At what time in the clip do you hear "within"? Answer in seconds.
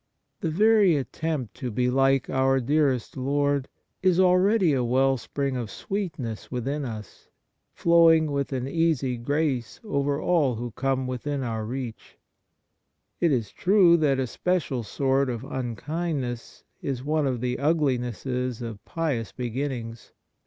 6.49-6.85, 11.05-11.43